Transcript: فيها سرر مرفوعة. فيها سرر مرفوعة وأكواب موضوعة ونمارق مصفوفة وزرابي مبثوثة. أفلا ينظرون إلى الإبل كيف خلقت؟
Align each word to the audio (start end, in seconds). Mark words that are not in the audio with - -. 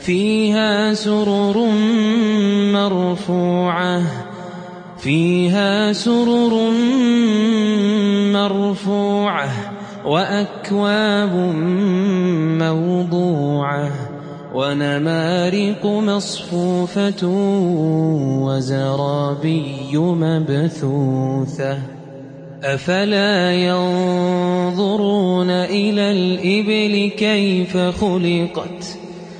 فيها 0.00 0.94
سرر 0.94 1.66
مرفوعة. 2.72 4.02
فيها 4.98 5.92
سرر 5.92 6.70
مرفوعة 8.32 9.48
وأكواب 10.04 11.34
موضوعة 12.58 13.90
ونمارق 14.54 15.86
مصفوفة 15.86 17.26
وزرابي 18.44 19.96
مبثوثة. 19.96 21.78
أفلا 22.64 23.52
ينظرون 23.54 25.50
إلى 25.50 26.12
الإبل 26.12 27.10
كيف 27.16 27.76
خلقت؟ 27.76 29.09